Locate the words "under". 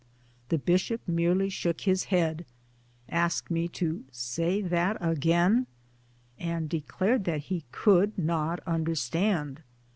8.65-8.95